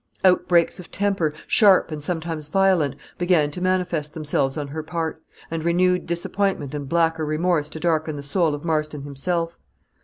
[0.23, 5.63] Outbreaks of temper, sharp and sometimes violent, began to manifest themselves on her part, and
[5.63, 9.59] renewed disappointment and blacker remorse to darken the soul of Marston himself.